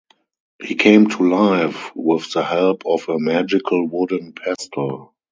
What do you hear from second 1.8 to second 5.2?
with the help of a magical wooden pestle.